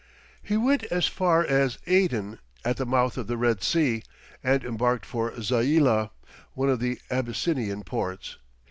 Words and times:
He 0.41 0.57
went 0.57 0.81
as 0.85 1.05
far 1.05 1.45
as 1.45 1.77
Aden, 1.85 2.39
at 2.65 2.77
the 2.77 2.87
mouth 2.87 3.17
of 3.19 3.27
the 3.27 3.37
Red 3.37 3.61
Sea, 3.61 4.01
and 4.43 4.63
embarked 4.63 5.05
for 5.05 5.29
Zaila, 5.39 6.09
one 6.55 6.69
of 6.71 6.79
the 6.79 6.97
Abyssinian 7.11 7.83
ports. 7.83 8.37